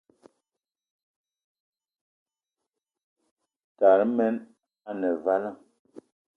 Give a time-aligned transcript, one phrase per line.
[3.77, 4.35] Tara men
[4.89, 5.51] ane vala.